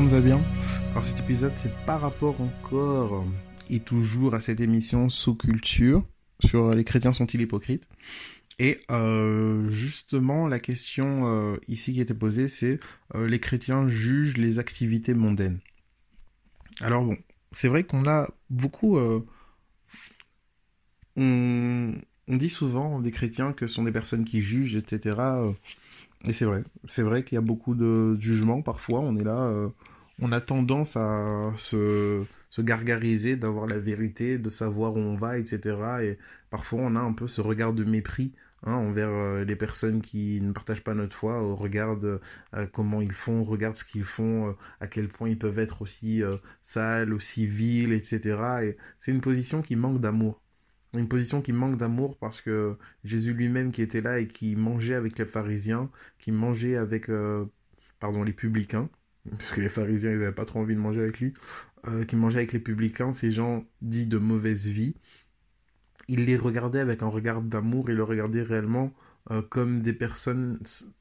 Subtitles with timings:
[0.00, 0.40] monde va bien.
[0.92, 3.26] Alors cet épisode c'est par rapport encore
[3.68, 6.06] et toujours à cette émission sous culture
[6.38, 7.88] sur les chrétiens sont-ils hypocrites?
[8.60, 12.78] Et euh, justement la question euh, ici qui était posée c'est
[13.16, 15.58] euh, les chrétiens jugent les activités mondaines.
[16.80, 17.16] Alors bon,
[17.50, 18.98] c'est vrai qu'on a beaucoup
[21.16, 21.92] on,
[22.28, 25.16] on dit souvent des chrétiens que ce sont des personnes qui jugent, etc.
[26.26, 29.00] Et c'est vrai, c'est vrai qu'il y a beaucoup de jugement parfois.
[29.00, 29.68] On est là, euh,
[30.20, 35.38] on a tendance à se, se gargariser d'avoir la vérité, de savoir où on va,
[35.38, 35.76] etc.
[36.02, 36.18] Et
[36.50, 38.32] parfois on a un peu ce regard de mépris
[38.64, 42.20] hein, envers euh, les personnes qui ne partagent pas notre foi, on regarde
[42.54, 45.82] euh, comment ils font, on regarde ce qu'ils font, à quel point ils peuvent être
[45.82, 46.22] aussi
[46.62, 48.38] sales, aussi vils, etc.
[48.64, 50.42] Et c'est une position qui manque d'amour
[50.96, 54.94] une position qui manque d'amour parce que Jésus lui-même qui était là et qui mangeait
[54.94, 57.46] avec les pharisiens, qui mangeait avec euh,
[58.00, 58.88] pardon les publicains,
[59.30, 61.34] parce que les pharisiens ils n'avaient pas trop envie de manger avec lui,
[61.86, 64.94] euh, qui mangeait avec les publicains, ces gens dits de mauvaise vie,
[66.08, 68.92] il les regardait avec un regard d'amour, il le regardait réellement
[69.30, 70.58] euh, comme des personnes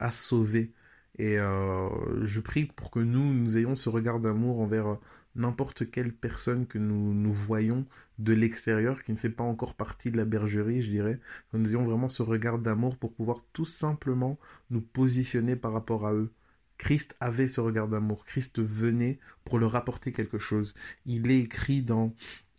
[0.00, 0.72] à sauver.
[1.18, 4.98] Et je prie pour que nous, nous ayons ce regard d'amour envers
[5.38, 7.86] n'importe quelle personne que nous, nous voyons
[8.18, 11.70] de l'extérieur, qui ne fait pas encore partie de la bergerie, je dirais, que nous
[11.70, 14.38] ayons vraiment ce regard d'amour pour pouvoir tout simplement
[14.70, 16.32] nous positionner par rapport à eux.
[16.76, 18.24] Christ avait ce regard d'amour.
[18.24, 20.74] Christ venait pour leur apporter quelque chose.
[21.06, 22.14] Il est écrit dans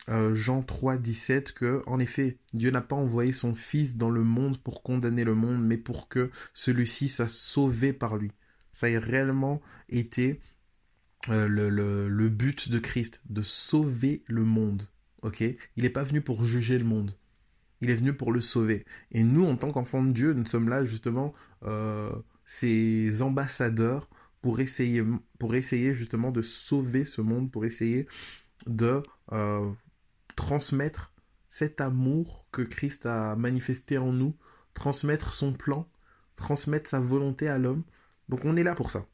[0.10, 4.24] euh, Jean 3, 17 que, en effet, Dieu n'a pas envoyé son Fils dans le
[4.24, 8.32] monde pour condamner le monde, mais pour que celui-ci soit sauvé par lui.
[8.80, 9.60] Ça a réellement
[9.90, 10.40] été
[11.28, 14.88] euh, le, but de Christ, de sauver le monde.
[15.36, 17.18] Il n'est pas venu pour juger le monde.
[17.82, 18.86] Il est venu pour le sauver.
[19.12, 22.10] Et nous, en tant qu'enfants de Dieu, nous sommes là justement euh,
[22.46, 24.08] ces ambassadeurs
[24.42, 25.04] pour essayer,
[25.40, 28.08] pour essayer justement de sauver ce monde, pour essayer
[28.66, 29.04] de
[29.34, 29.70] euh,
[30.38, 31.12] transmettre
[31.50, 34.38] cet amour que Christ a manifesté en nous,
[34.74, 35.86] transmettre son plan,
[36.36, 37.84] transmettre sa volonté à l'homme.
[38.30, 39.06] Donc on est là pour ça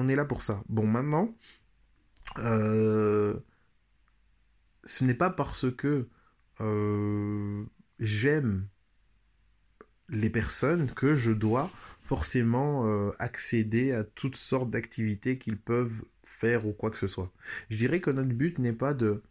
[0.00, 0.62] on est là pour ça.
[0.68, 1.34] Bon, maintenant,
[2.38, 3.38] euh,
[4.84, 6.08] ce n'est pas parce que
[6.60, 7.64] euh,
[7.98, 8.66] j'aime
[10.08, 11.70] les personnes que je dois
[12.02, 17.30] forcément euh, accéder à toutes sortes d'activités qu'ils peuvent faire ou quoi que ce soit.
[17.68, 19.22] Je dirais que notre but n'est pas de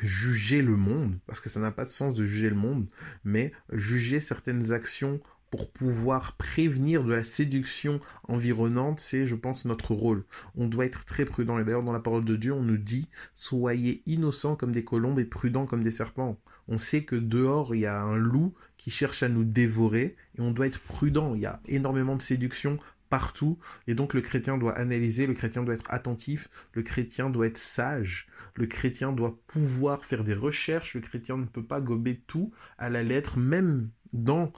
[0.00, 2.86] juger le monde, parce que ça n'a pas de sens de juger le monde,
[3.24, 5.20] mais juger certaines actions
[5.52, 10.24] pour pouvoir prévenir de la séduction environnante, c'est, je pense, notre rôle.
[10.56, 11.58] On doit être très prudent.
[11.58, 15.18] Et d'ailleurs, dans la parole de Dieu, on nous dit, soyez innocents comme des colombes
[15.18, 16.40] et prudents comme des serpents.
[16.68, 20.40] On sait que dehors, il y a un loup qui cherche à nous dévorer et
[20.40, 21.34] on doit être prudent.
[21.34, 22.78] Il y a énormément de séduction
[23.10, 27.46] partout et donc le chrétien doit analyser, le chrétien doit être attentif, le chrétien doit
[27.46, 32.22] être sage, le chrétien doit pouvoir faire des recherches, le chrétien ne peut pas gober
[32.26, 34.50] tout à la lettre, même dans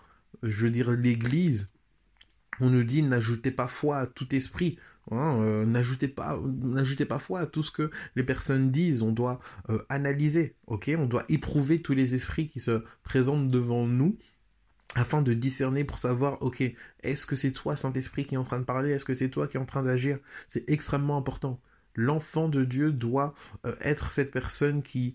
[0.42, 1.70] je veux dire, l'Église,
[2.60, 4.78] on nous dit n'ajoutez pas foi à tout esprit.
[5.10, 9.02] Hein, euh, n'ajoutez pas, foi à tout ce que les personnes disent.
[9.02, 10.90] On doit euh, analyser, ok?
[10.98, 14.16] On doit éprouver tous les esprits qui se présentent devant nous
[14.94, 16.62] afin de discerner pour savoir, ok,
[17.02, 18.92] est-ce que c'est toi, Saint-Esprit, qui est en train de parler?
[18.92, 20.18] Est-ce que c'est toi qui est en train d'agir?
[20.48, 21.60] C'est extrêmement important.
[21.96, 23.34] L'enfant de Dieu doit
[23.66, 25.14] euh, être cette personne qui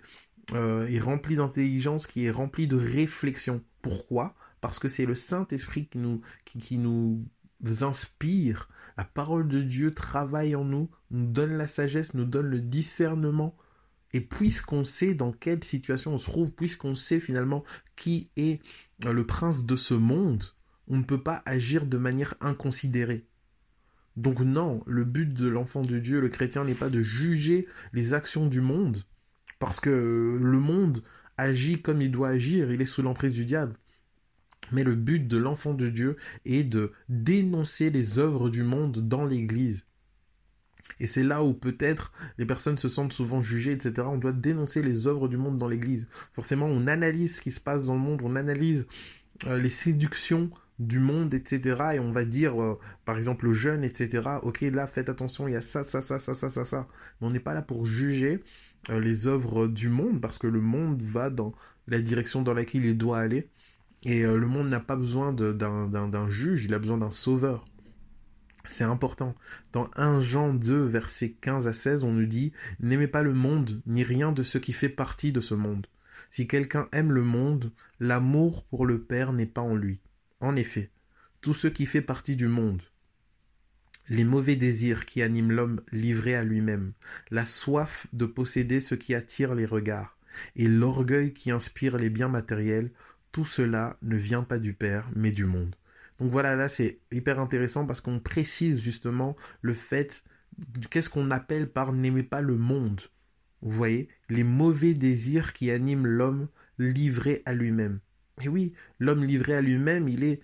[0.51, 3.63] est remplie d'intelligence, qui est remplie de réflexion.
[3.83, 4.35] Pourquoi?
[4.61, 7.25] Parce que c'est le Saint-Esprit qui nous, qui, nous
[7.81, 8.69] inspire.
[8.97, 13.55] La parole de Dieu travaille en nous, nous donne la sagesse, nous donne le discernement.
[14.13, 17.63] Et puisqu'on sait dans quelle situation on se trouve, puisqu'on sait finalement
[17.95, 18.59] qui est
[19.03, 20.43] le prince de ce monde,
[20.87, 23.25] on ne peut pas agir de manière inconsidérée.
[24.17, 28.13] Donc non, le but de l'enfant de Dieu, le chrétien, n'est pas de juger les
[28.13, 29.05] actions du monde,
[29.59, 31.03] parce que le monde
[31.37, 33.75] agit comme il doit agir, il est sous l'emprise du diable.
[34.71, 39.25] Mais le but de l'enfant de Dieu est de dénoncer les œuvres du monde dans
[39.25, 39.85] l'Église.
[40.99, 43.93] Et c'est là où peut-être les personnes se sentent souvent jugées, etc.
[44.05, 46.07] On doit dénoncer les œuvres du monde dans l'Église.
[46.33, 48.85] Forcément, on analyse ce qui se passe dans le monde, on analyse
[49.47, 51.95] euh, les séductions du monde, etc.
[51.95, 54.39] Et on va dire, euh, par exemple, aux jeunes, etc.
[54.43, 56.87] Ok, là, faites attention, il y a ça, ça, ça, ça, ça, ça, ça.
[57.21, 58.43] Mais on n'est pas là pour juger
[58.89, 61.53] euh, les œuvres du monde, parce que le monde va dans
[61.87, 63.49] la direction dans laquelle il doit aller.
[64.05, 67.65] Et euh, le monde n'a pas besoin d'un juge, il a besoin d'un sauveur.
[68.65, 69.35] C'est important.
[69.71, 73.81] Dans 1 Jean 2, versets 15 à 16, on nous dit N'aimez pas le monde,
[73.85, 75.87] ni rien de ce qui fait partie de ce monde.
[76.29, 79.99] Si quelqu'un aime le monde, l'amour pour le Père n'est pas en lui.
[80.39, 80.91] En effet,
[81.41, 82.83] tout ce qui fait partie du monde,
[84.09, 86.93] les mauvais désirs qui animent l'homme livré à lui-même,
[87.31, 90.17] la soif de posséder ce qui attire les regards,
[90.55, 92.91] et l'orgueil qui inspire les biens matériels,
[93.31, 95.75] tout cela ne vient pas du Père, mais du monde.
[96.19, 100.23] Donc voilà, là c'est hyper intéressant parce qu'on précise justement le fait
[100.89, 103.01] qu'est-ce qu'on appelle par n'aimer pas le monde.
[103.61, 106.47] Vous voyez, les mauvais désirs qui animent l'homme
[106.77, 107.99] livré à lui-même.
[108.41, 110.41] Et oui, l'homme livré à lui-même, il est,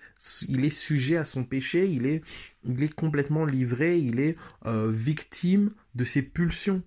[0.49, 2.21] il est sujet à son péché, il est,
[2.65, 4.35] il est complètement livré, il est
[4.65, 6.83] euh, victime de ses pulsions.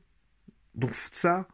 [0.75, 1.49] Donc ça,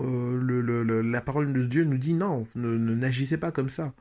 [0.00, 3.94] euh, la parole de Dieu nous dit non, ne n'agissez pas comme ça.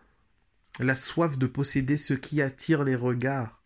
[0.80, 3.62] La soif de posséder ce qui attire les regards.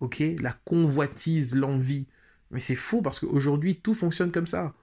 [0.00, 2.06] Ok La convoitise, l'envie.
[2.50, 4.74] Mais c'est faux parce qu'aujourd'hui, tout fonctionne comme ça.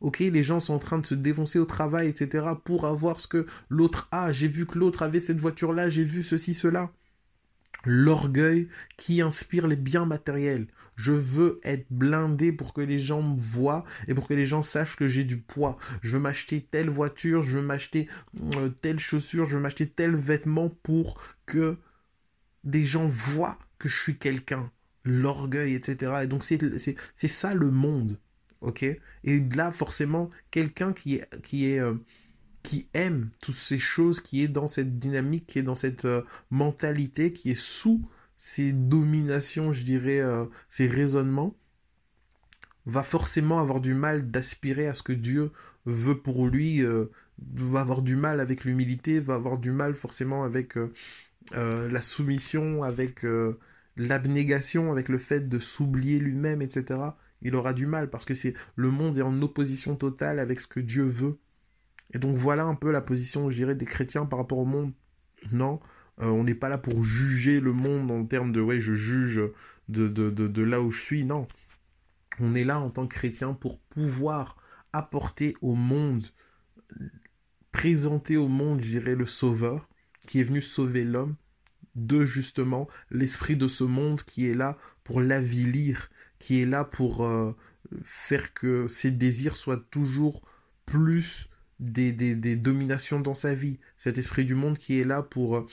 [0.00, 2.46] Ok, les gens sont en train de se défoncer au travail, etc.
[2.64, 4.32] pour avoir ce que l'autre a.
[4.32, 6.90] J'ai vu que l'autre avait cette voiture-là, j'ai vu ceci, cela.
[7.84, 10.66] L'orgueil qui inspire les biens matériels.
[10.96, 14.62] Je veux être blindé pour que les gens me voient et pour que les gens
[14.62, 15.76] sachent que j'ai du poids.
[16.02, 18.08] Je veux m'acheter telle voiture, je veux m'acheter
[18.56, 21.76] euh, telle chaussure, je veux m'acheter tel vêtement pour que
[22.62, 24.70] des gens voient que je suis quelqu'un.
[25.04, 26.12] L'orgueil, etc.
[26.22, 28.18] Et donc c'est ça le monde
[28.64, 28.84] ok?
[29.24, 31.94] Et là, forcément, quelqu'un qui est, qui est, euh,
[32.64, 36.22] qui aime toutes ces choses, qui est dans cette dynamique, qui est dans cette euh,
[36.50, 41.56] mentalité, qui est sous ces dominations, je dirais, euh, ces raisonnements,
[42.86, 45.52] va forcément avoir du mal d'aspirer à ce que Dieu
[45.86, 46.82] veut pour lui,
[47.38, 50.74] va avoir du mal avec l'humilité, va avoir du mal forcément avec
[51.52, 53.24] la soumission, avec
[53.96, 57.12] l'abnégation, avec le fait de s'oublier lui-même, etc
[57.44, 60.66] il aura du mal parce que c'est le monde est en opposition totale avec ce
[60.66, 61.38] que Dieu veut.
[62.12, 64.92] Et donc voilà un peu la position, je dirais, des chrétiens par rapport au monde.
[65.52, 65.80] Non,
[66.20, 69.40] euh, on n'est pas là pour juger le monde en termes de ouais, je juge
[69.88, 71.24] de, de, de, là où je suis.
[71.24, 71.46] Non,
[72.40, 74.56] on est là en tant que chrétien pour pouvoir
[74.92, 76.24] apporter au monde,
[77.72, 79.88] présenter au monde, je dirais, le Sauveur
[80.26, 81.34] qui est venu sauver l'homme
[81.96, 87.24] de justement l'esprit de ce monde qui est là pour l'avilir, qui est là pour
[87.24, 87.52] euh,
[88.02, 90.42] faire que ses désirs soient toujours
[90.86, 91.48] plus
[91.80, 93.78] des, des, dominations dans sa vie.
[93.96, 95.66] Cet esprit du monde qui est là pour euh,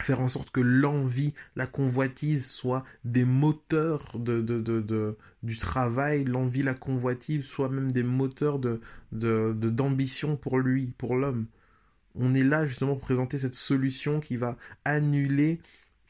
[0.00, 6.24] faire en sorte que l'envie, la convoitise soient des moteurs de, de, de, du travail,
[6.24, 8.80] l'envie, la convoitise soient même des moteurs de,
[9.12, 11.46] d'ambition pour lui, pour l'homme.
[12.14, 15.60] On est là justement pour présenter cette solution qui va annuler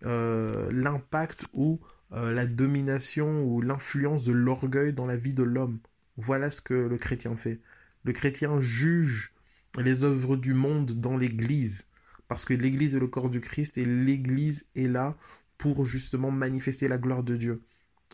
[0.04, 1.80] euh, l'impact ou
[2.12, 5.78] euh, la domination ou l'influence de l'orgueil dans la vie de l'homme.
[6.16, 7.60] Voilà ce que le chrétien fait.
[8.04, 9.32] Le chrétien juge
[9.78, 11.87] les œuvres du monde dans l'Église,
[12.28, 15.16] parce que l'Église est le corps du Christ et l'Église est là
[15.58, 17.62] pour justement manifester la gloire de Dieu.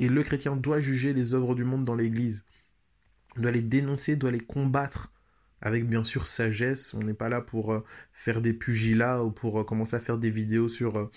[0.01, 2.45] Et le chrétien doit juger les œuvres du monde dans l'Église,
[3.37, 5.13] doit les dénoncer, doit les combattre,
[5.61, 6.95] avec bien sûr sagesse.
[6.95, 10.19] On n'est pas là pour euh, faire des pugilats ou pour euh, commencer à faire
[10.19, 11.11] des vidéos sur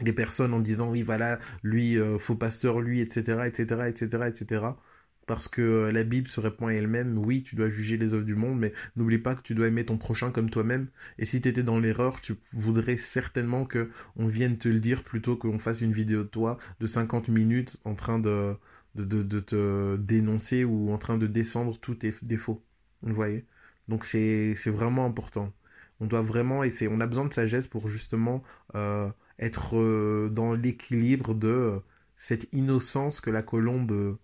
[0.00, 4.62] les personnes en disant oui voilà lui euh, faux pasteur lui etc etc etc etc
[5.28, 8.24] parce que euh, la Bible se répond à elle-même oui tu dois juger les œuvres
[8.24, 10.88] du monde mais n'oublie pas que tu dois aimer ton prochain comme toi-même.
[11.18, 15.04] Et si tu étais dans l'erreur tu voudrais certainement que on vienne te le dire
[15.04, 18.56] plutôt qu'on fasse une vidéo de toi de 50 minutes en train de
[18.96, 22.64] de, te dénoncer ou en train de descendre tous tes défauts.
[23.02, 23.44] Vous voyez?
[23.88, 25.52] Donc c'est vraiment important.
[26.00, 28.42] On doit vraiment essayer on a besoin de sagesse pour justement
[28.74, 29.08] euh,
[29.38, 31.80] être euh, dans l'équilibre de
[32.16, 34.18] cette innocence que la colombe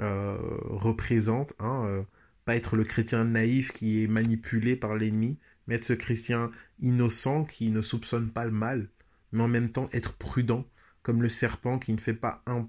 [0.00, 2.04] euh, représente, hein,
[2.44, 6.50] pas être le chrétien naïf qui est manipulé par l'ennemi, mais être ce chrétien
[6.80, 8.88] innocent qui ne soupçonne pas le mal,
[9.32, 10.64] mais en même temps être prudent,
[11.02, 12.68] comme le serpent qui ne fait pas un,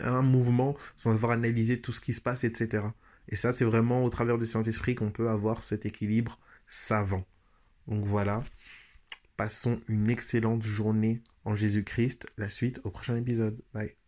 [0.00, 2.84] un mouvement sans avoir analysé tout ce qui se passe, etc.
[3.28, 7.26] Et ça, c'est vraiment au travers du Saint-Esprit qu'on peut avoir cet équilibre savant.
[7.86, 8.42] Donc voilà.
[9.36, 12.26] Passons une excellente journée en Jésus-Christ.
[12.36, 13.60] La suite au prochain épisode.
[13.72, 14.01] Bye.